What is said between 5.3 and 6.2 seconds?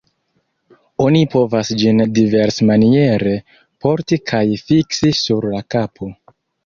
la kapo.